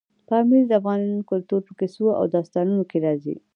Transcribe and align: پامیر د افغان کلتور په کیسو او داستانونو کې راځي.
پامیر 0.27 0.63
د 0.67 0.71
افغان 0.79 1.01
کلتور 1.29 1.61
په 1.67 1.73
کیسو 1.79 2.05
او 2.19 2.23
داستانونو 2.35 2.83
کې 2.89 2.97
راځي. 3.05 3.35